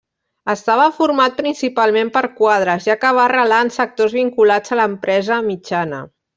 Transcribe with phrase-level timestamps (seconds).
[0.53, 6.03] Estava format principalment per quadres, ja que va arrelar en sectors vinculats a l'empresa mitjana.